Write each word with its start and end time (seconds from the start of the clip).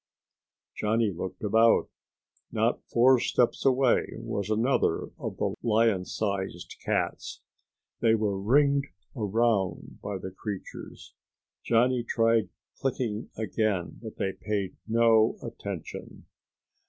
Johnny 0.75 1.11
looked 1.11 1.43
about. 1.43 1.87
Not 2.51 2.83
four 2.87 3.19
steps 3.19 3.63
away 3.63 4.07
was 4.15 4.49
another 4.49 5.11
of 5.19 5.37
the 5.37 5.53
lion 5.61 6.05
sized 6.05 6.75
cats. 6.83 7.41
They 7.99 8.15
were 8.15 8.41
ringed 8.41 8.87
around 9.15 9.99
by 10.01 10.17
the 10.17 10.31
creatures. 10.31 11.13
Johnny 11.63 12.03
tried 12.03 12.49
clicking 12.79 13.29
again, 13.37 13.99
but 14.01 14.15
they 14.17 14.31
paid 14.33 14.75
no 14.87 15.37
attention. 15.43 16.25